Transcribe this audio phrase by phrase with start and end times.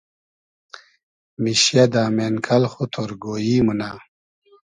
[1.41, 3.89] میشیۂ دۂ مېنکئل خو تۉرگۉیی مونۂ